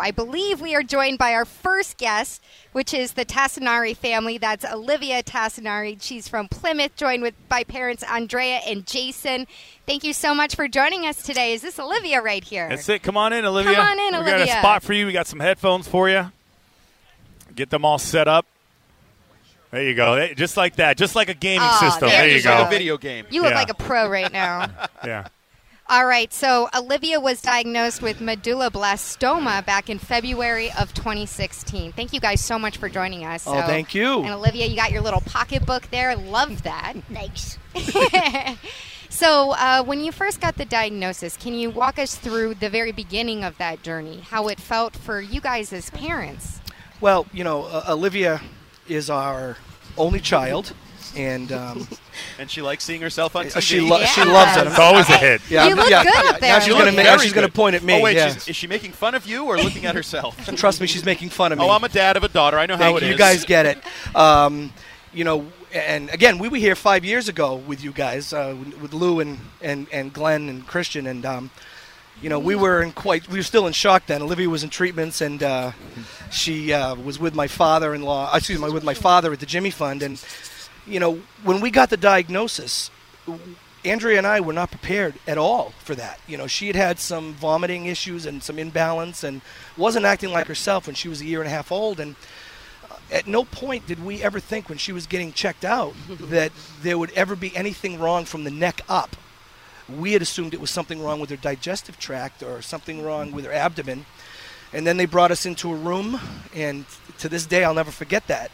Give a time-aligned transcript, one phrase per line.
[0.00, 4.36] I believe we are joined by our first guest, which is the Tassinari family.
[4.38, 6.02] That's Olivia Tassinari.
[6.02, 9.46] She's from Plymouth, joined with by parents Andrea and Jason.
[9.86, 11.52] Thank you so much for joining us today.
[11.52, 12.68] Is this Olivia right here?
[12.68, 13.02] That's it.
[13.02, 13.74] Come on in, Olivia.
[13.74, 15.06] Come on in, we got a spot for you.
[15.06, 16.32] We got some headphones for you.
[17.54, 18.46] Get them all set up.
[19.70, 20.34] There you go.
[20.34, 20.96] Just like that.
[20.98, 22.08] Just like a gaming Aw, system.
[22.08, 22.50] there There you you go.
[22.50, 22.56] go.
[22.62, 23.24] like a video game.
[23.30, 23.56] You look Yeah.
[23.56, 24.68] like a pro right now.
[25.04, 25.28] Yeah.
[25.92, 31.92] All right, so Olivia was diagnosed with medulloblastoma back in February of 2016.
[31.92, 33.46] Thank you guys so much for joining us.
[33.46, 34.22] Oh, So- thank you.
[34.22, 36.16] And Olivia, you got your little pocketbook there.
[36.16, 36.94] Love that.
[37.12, 37.58] Thanks.
[39.10, 42.92] So, uh, when you first got the diagnosis, can you walk us through the very
[42.92, 44.20] beginning of that journey?
[44.20, 46.62] How it felt for you guys as parents?
[47.02, 48.40] Well, you know, uh, Olivia
[48.88, 49.58] is our
[49.98, 50.72] only child,
[51.16, 51.86] and um,
[52.38, 53.62] And she likes seeing herself on uh, TV.
[53.62, 54.66] she lo- she loves it.
[54.66, 55.40] It's always a hit.
[55.50, 56.30] Yeah, You look yeah, good yeah.
[56.30, 56.52] up there.
[56.52, 57.94] Now she's gonna make, now she's gonna point at me.
[57.94, 58.32] Oh wait, yeah.
[58.32, 60.36] she's, is she making fun of you or looking at herself?
[60.56, 61.64] Trust me, she's making fun of me.
[61.64, 62.58] oh, I'm a dad of a daughter.
[62.58, 63.08] I know how Thank it you.
[63.08, 63.12] is.
[63.12, 64.16] You guys get it.
[64.16, 64.72] Um,
[65.14, 68.92] you know, and again, we were here five years ago with you guys, uh, with
[68.94, 71.50] Lou and, and, and Glenn and Christian, and um,
[72.22, 74.22] you know, we were in quite, we were still in shock then.
[74.22, 75.72] Olivia was in treatments, and uh,
[76.30, 78.34] she uh, was with my father-in-law.
[78.34, 80.18] Excuse me, with my father at the Jimmy Fund, and
[80.86, 82.90] you know, when we got the diagnosis,
[83.84, 86.20] Andrea and I were not prepared at all for that.
[86.26, 89.40] You know, she had had some vomiting issues and some imbalance, and
[89.76, 92.14] wasn't acting like herself when she was a year and a half old, and
[92.90, 96.52] uh, at no point did we ever think when she was getting checked out that
[96.82, 99.16] there would ever be anything wrong from the neck up.
[99.88, 103.44] We had assumed it was something wrong with her digestive tract or something wrong with
[103.44, 104.06] her abdomen.
[104.72, 106.18] And then they brought us into a room,
[106.54, 106.86] and
[107.18, 108.50] to this day, I'll never forget that.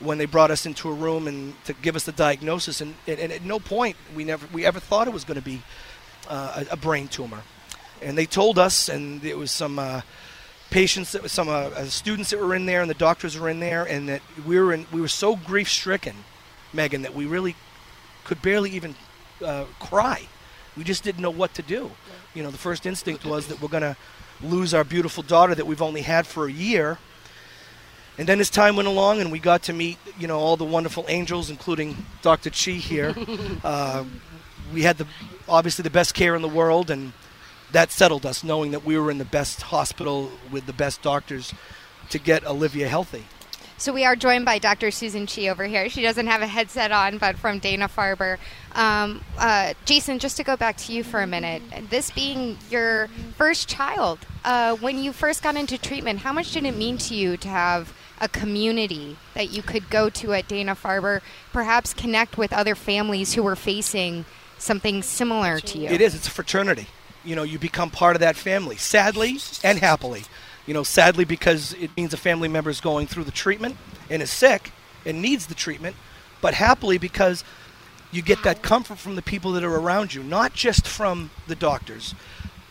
[0.00, 3.18] When they brought us into a room and to give us the diagnosis, and, and,
[3.18, 5.62] and at no point we never we ever thought it was going to be
[6.28, 7.42] uh, a, a brain tumor.
[8.02, 10.00] And they told us, and it was some uh,
[10.70, 13.60] patients that some uh, uh, students that were in there and the doctors were in
[13.60, 16.14] there and that we were in we were so grief stricken
[16.72, 17.56] megan that we really
[18.24, 18.94] could barely even
[19.44, 20.22] uh, cry
[20.76, 21.90] we just didn't know what to do
[22.34, 23.96] you know the first instinct was that we're going to
[24.42, 26.98] lose our beautiful daughter that we've only had for a year
[28.20, 30.64] and then as time went along and we got to meet you know all the
[30.64, 33.14] wonderful angels including dr chi here
[33.64, 34.04] uh,
[34.72, 35.06] we had the
[35.48, 37.12] obviously the best care in the world and
[37.72, 41.54] that settled us knowing that we were in the best hospital with the best doctors
[42.10, 43.24] to get Olivia healthy.
[43.78, 44.90] So we are joined by Dr.
[44.90, 45.88] Susan Chi over here.
[45.88, 48.36] She doesn't have a headset on, but from Dana Farber.
[48.72, 53.08] Um, uh, Jason, just to go back to you for a minute, this being your
[53.38, 57.14] first child, uh, when you first got into treatment, how much did it mean to
[57.14, 61.20] you to have a community that you could go to at Dana Farber,
[61.52, 64.24] perhaps connect with other families who were facing
[64.58, 65.88] something similar to you?
[65.88, 66.14] It is.
[66.14, 66.86] It's a fraternity.
[67.24, 70.24] You know, you become part of that family, sadly and happily.
[70.66, 73.76] You know, sadly because it means a family member is going through the treatment
[74.08, 74.72] and is sick
[75.04, 75.96] and needs the treatment,
[76.40, 77.44] but happily because
[78.12, 81.54] you get that comfort from the people that are around you, not just from the
[81.54, 82.14] doctors,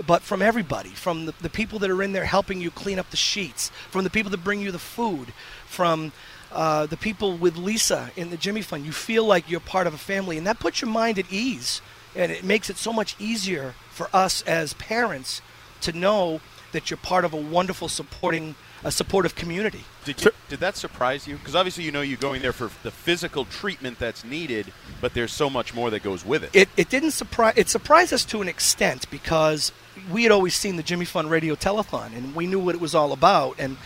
[0.06, 3.10] but from everybody, from the, the people that are in there helping you clean up
[3.10, 5.34] the sheets, from the people that bring you the food,
[5.66, 6.12] from
[6.52, 8.86] uh, the people with Lisa in the Jimmy Fund.
[8.86, 11.82] You feel like you're part of a family, and that puts your mind at ease,
[12.16, 15.42] and it makes it so much easier for us as parents
[15.82, 19.84] to know that you're part of a wonderful supporting a supportive community.
[20.06, 21.36] Did, you, did that surprise you?
[21.36, 24.72] Because obviously you know you're going there for the physical treatment that's needed,
[25.02, 26.52] but there's so much more that goes with it.
[26.54, 29.72] It, it didn't surprise it surprised us to an extent because
[30.12, 32.96] we had always seen the Jimmy Fund radio telethon and we knew what it was
[32.96, 33.78] all about and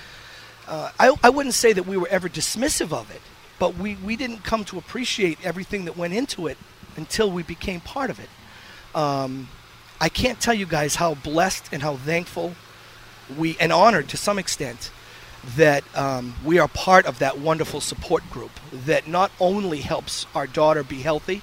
[0.68, 3.21] uh, I, I wouldn't say that we were ever dismissive of it
[3.60, 6.57] but we, we didn't come to appreciate everything that went into it
[6.98, 8.30] until we became part of it.
[8.94, 9.48] Um,
[10.00, 12.56] I can't tell you guys how blessed and how thankful
[13.38, 14.92] we and honored to some extent
[15.56, 20.48] that um, we are part of that wonderful support group that not only helps our
[20.48, 21.42] daughter be healthy,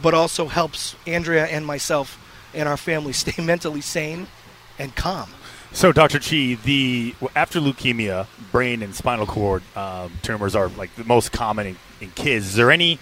[0.00, 2.18] but also helps Andrea and myself
[2.54, 4.26] and our family stay mentally sane
[4.78, 5.30] and calm.
[5.72, 6.18] So, Dr.
[6.18, 11.66] Chi, the after leukemia, brain and spinal cord um, tumors are like the most common
[11.66, 12.46] in, in kids.
[12.46, 12.98] Is there any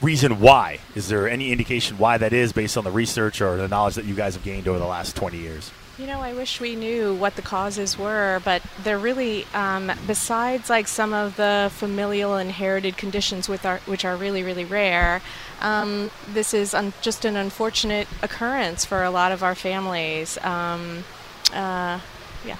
[0.00, 0.78] reason why?
[0.94, 4.04] Is there any indication why that is based on the research or the knowledge that
[4.04, 5.72] you guys have gained over the last 20 years?
[5.96, 10.68] You know, I wish we knew what the causes were, but they're really, um, besides
[10.68, 15.22] like some of the familial inherited conditions with our, which are really, really rare,
[15.60, 20.36] um, this is un- just an unfortunate occurrence for a lot of our families.
[20.38, 21.04] Um,
[21.52, 22.00] uh,
[22.44, 22.56] yeah.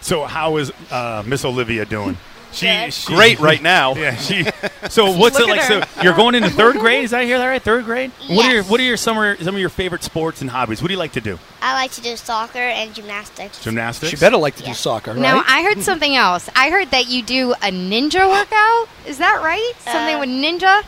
[0.00, 2.16] So how is uh, Miss Olivia doing?
[2.52, 3.94] She, she- Great right now.
[4.02, 4.44] Yeah, she.
[4.88, 5.70] So what's Look it like?
[5.70, 7.04] at So you're going into third grade?
[7.04, 7.62] Is I hear that right?
[7.62, 8.10] Third grade.
[8.28, 10.82] What are your What are your summer some of your favorite sports and hobbies?
[10.82, 11.38] What do you like to do?
[11.62, 13.62] I like to do soccer and gymnastics.
[13.62, 14.10] Gymnastics.
[14.10, 14.74] She better like to do Yeah.
[14.74, 15.44] soccer, Now right?
[15.48, 16.50] I heard something else.
[16.56, 18.88] I heard that you do a ninja workout.
[19.06, 19.72] Is that right?
[19.78, 20.82] Something Uh, with ninja?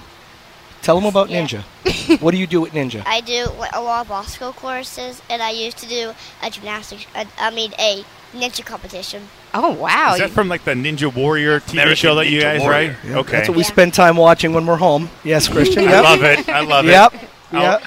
[0.82, 1.46] Tell them about Yeah.
[1.46, 2.20] Ninja.
[2.20, 3.02] what do you do with Ninja?
[3.06, 6.12] I do a lot of obstacle courses, and I used to do
[6.42, 7.06] a gymnastics.
[7.38, 9.28] I mean, a ninja competition.
[9.56, 10.14] Oh wow!
[10.14, 12.96] Is that from like the Ninja Warrior TV American show that you guys Warrior.
[13.04, 13.12] right?
[13.18, 13.32] Okay.
[13.32, 13.68] That's what we Yeah.
[13.68, 15.08] spend time watching when we're home.
[15.22, 15.86] Yes, Christian.
[15.88, 16.48] I love it.
[16.48, 17.14] I love Yep.
[17.14, 17.20] it.
[17.52, 17.62] Yep.
[17.62, 17.82] Yep.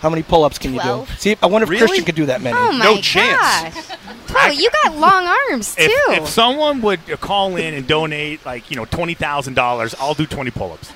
[0.00, 0.84] How many pull-ups can you do?
[0.84, 1.18] Twelve.
[1.20, 1.86] See, I wonder if Really?
[1.86, 2.56] Christian could do that many.
[2.58, 3.38] oh my No chance.
[3.38, 3.96] gosh!
[4.28, 5.82] Bro, you got long arms too.
[5.82, 9.94] If, if someone would uh, call in and donate like you know twenty thousand dollars,
[10.00, 10.90] I'll do twenty pull-ups.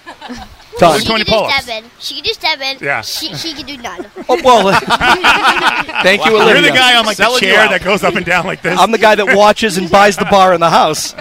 [0.78, 1.00] Done.
[1.00, 1.64] She 20 can do pull-ups.
[1.64, 1.90] seven.
[1.98, 2.78] She can do seven.
[2.80, 3.00] Yeah.
[3.02, 4.06] She, she can do none.
[4.30, 4.78] Oh, well,
[6.02, 6.54] thank you, Olivia.
[6.54, 7.70] You're the guy on like the Selling you chair out.
[7.70, 8.78] that goes up and down like this.
[8.78, 11.14] I'm the guy that watches and buys the bar in the house.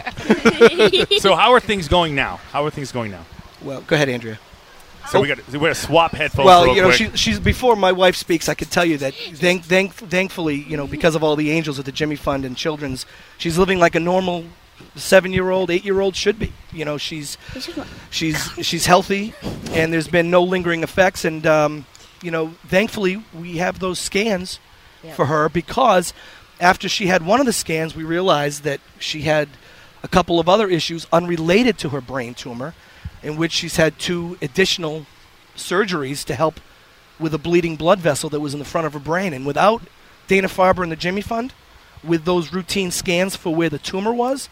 [1.22, 2.38] so how are things going now?
[2.52, 3.26] How are things going now?
[3.62, 4.40] Well, go ahead, Andrea.
[5.10, 6.46] So we got we got to swap headphones.
[6.46, 7.12] well, real you know, quick.
[7.12, 8.50] she, she's before my wife speaks.
[8.50, 11.80] I could tell you that, thank, thank, thankfully, you know, because of all the angels
[11.80, 13.06] at the Jimmy Fund and Children's,
[13.38, 14.44] she's living like a normal
[14.96, 16.54] seven-year-old, eight-year-old should be.
[16.72, 17.38] You know, she's
[18.10, 19.34] she's she's healthy,
[19.72, 21.26] and there's been no lingering effects.
[21.26, 21.86] And um,
[22.22, 24.60] you know, thankfully, we have those scans
[25.16, 26.14] for her because
[26.60, 29.48] after she had one of the scans, we realized that she had
[30.04, 32.74] a couple of other issues unrelated to her brain tumor,
[33.24, 35.06] in which she's had two additional
[35.56, 36.60] surgeries to help
[37.20, 39.34] with a bleeding blood vessel that was in the front of her brain.
[39.34, 39.82] And without
[40.28, 41.54] Dana Farber and the Jimmy Fund,
[42.04, 44.50] with those routine scans for where the tumor was,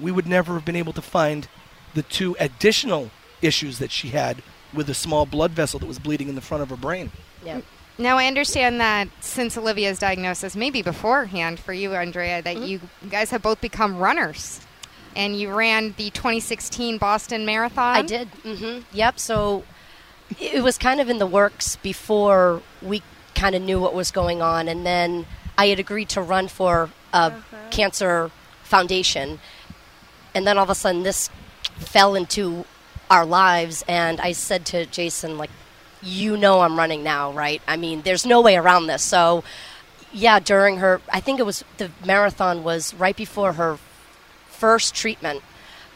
[0.00, 1.48] we would never have been able to find
[1.94, 3.10] the two additional
[3.42, 4.42] issues that she had
[4.74, 7.10] with a small blood vessel that was bleeding in the front of her brain.
[7.44, 7.60] Yeah.
[7.96, 12.80] Now I understand that since Olivia's diagnosis, maybe beforehand for you, Andrea, that you
[13.10, 14.60] guys have both become runners,
[15.16, 17.96] and you ran the 2016 Boston Marathon.
[17.96, 18.28] I did.
[18.44, 19.18] hmm Yep.
[19.18, 19.64] So
[20.38, 23.02] it it was kind of in the works before we
[23.34, 26.90] kind of knew what was going on, and then I had agreed to run for
[27.12, 27.32] a
[27.70, 28.30] cancer
[28.62, 29.40] foundation,
[30.34, 31.30] and then all of a sudden this
[31.78, 32.64] fell into
[33.10, 35.50] our lives, and I said to Jason, like,
[36.02, 37.60] you know, I'm running now, right?
[37.66, 39.02] I mean, there's no way around this.
[39.02, 39.44] So.
[40.10, 43.78] Yeah, during her, I think it was the marathon was right before her
[44.48, 45.42] first treatment.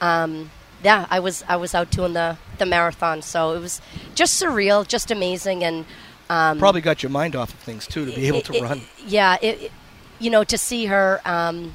[0.02, 0.50] Um,
[0.84, 3.81] yeah, I was I was out doing the the marathon, so it was
[4.14, 5.87] just surreal, just amazing, and
[6.29, 8.82] um, Probably got your mind off of things too to be able to it- run.
[9.06, 9.73] Yeah, it, it-
[10.19, 11.73] you know, to see her um,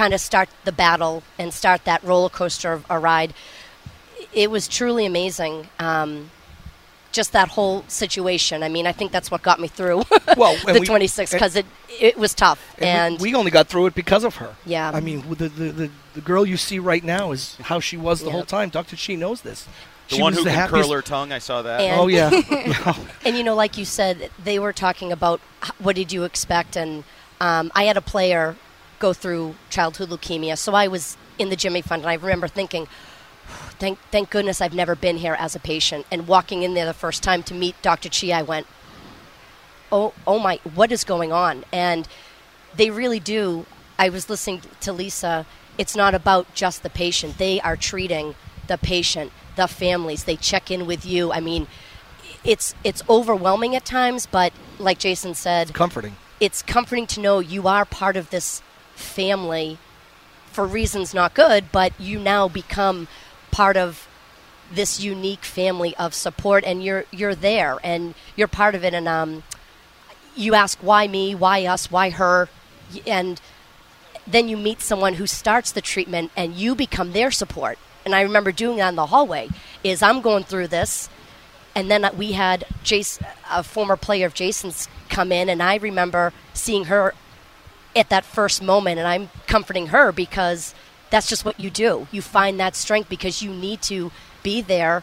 [0.00, 3.32] kind of start the battle and start that roller coaster of a ride,
[4.32, 5.68] it was truly amazing.
[5.78, 6.30] Um,
[7.12, 8.62] just that whole situation.
[8.62, 10.04] I mean, I think that's what got me through
[10.36, 11.66] Well, the we- 26 because it
[12.00, 12.60] it was tough.
[12.78, 14.54] And, And, we, we only got through it because of her.
[14.64, 14.90] Yeah.
[14.94, 18.20] I mean, the, the, the, the girl you see right now is how she was
[18.20, 18.32] the Yeah.
[18.32, 18.68] whole time.
[18.70, 18.96] Dr.
[18.96, 19.66] Chi knows this.
[20.08, 20.88] The she one who the can happiest.
[20.88, 21.80] curl her tongue, I saw that.
[21.80, 22.30] And- Oh, yeah.
[23.26, 25.40] And you know, like you said, they were talking about
[25.84, 27.02] what did you expect, and
[27.40, 28.54] um, I had a player
[29.00, 32.86] go through childhood leukemia, so I was in the Jimmy Fund, and I remember thinking,
[33.80, 36.06] thank thank goodness I've never been here as a patient.
[36.12, 38.08] And walking in there the first time to meet Dr.
[38.08, 38.68] Chi, I went,
[39.90, 41.64] oh oh my, what is going on?
[41.72, 42.06] And
[42.76, 43.66] they really do.
[43.98, 45.46] I was listening to Lisa.
[45.76, 47.38] It's not about just the patient.
[47.38, 48.34] They are treating
[48.66, 50.24] the patient, the families.
[50.24, 51.32] They check in with you.
[51.32, 51.66] I mean,
[52.44, 56.16] it's it's overwhelming at times, but like Jason said, Comforting.
[56.38, 58.62] it's comforting to know you are part of this
[59.00, 59.78] family
[60.50, 63.08] for reasons not good, but you now become
[63.50, 64.08] part of
[64.72, 68.94] this unique family of support, and you're you're there and you're part of it.
[68.94, 69.42] And um,
[70.36, 72.48] you ask why me, why us, why her,
[73.06, 73.40] and
[74.26, 77.78] then you meet someone who starts the treatment, and you become their support.
[78.04, 79.48] And I remember doing that in the hallway.
[79.82, 81.08] Is I'm going through this,
[81.74, 86.32] and then we had Jason, a former player of Jason's, come in, and I remember
[86.54, 87.14] seeing her
[87.94, 90.74] at that first moment, and I'm comforting her because
[91.10, 92.06] that's just what you do.
[92.12, 95.02] You find that strength because you need to be there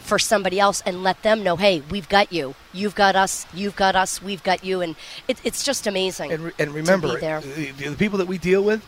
[0.00, 2.54] for somebody else and let them know, hey, we've got you.
[2.72, 3.46] You've got us.
[3.54, 4.20] You've got us.
[4.20, 4.80] We've got you.
[4.80, 4.96] And
[5.28, 6.32] it, it's just amazing.
[6.32, 7.40] And, re- and remember, to be there.
[7.40, 8.84] The, the people that we deal with,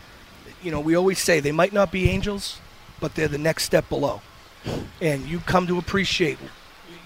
[0.62, 2.58] you know, we always say they might not be angels,
[3.00, 4.22] but they're the next step below.
[5.00, 6.38] And you come to appreciate,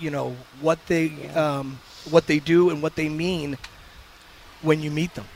[0.01, 3.59] you know, what they um, what they do and what they mean
[4.63, 5.27] when you meet them.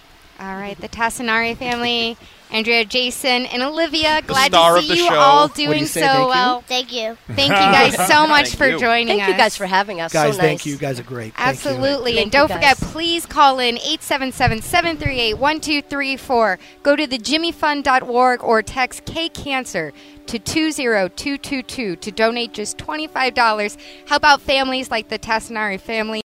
[0.43, 2.17] All right, the Tassinari family,
[2.51, 4.21] Andrea, Jason, and Olivia.
[4.27, 5.15] Glad to see you show.
[5.15, 6.27] all What do you doing say, so thank you?
[6.27, 6.61] well.
[6.63, 7.17] Thank you.
[7.29, 8.81] Thank you guys so much for you.
[8.81, 9.27] joining Thank us.
[9.27, 10.13] Thank you guys for having us.
[10.13, 10.67] Guys, so thank nice.
[10.67, 10.73] you.
[10.73, 11.33] You guys are great.
[11.35, 11.71] Thank you.
[11.71, 12.15] Absolutely.
[12.15, 16.59] Thank and don't forget, please call in 877-738-1234.
[16.83, 19.93] Go to thejimmyfund.org or text K-Cancer
[20.27, 23.77] to 20222 to donate just $25.
[24.09, 26.21] Help out families like the Tassinari family.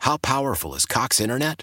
[0.00, 1.62] How powerful is Cox Internet?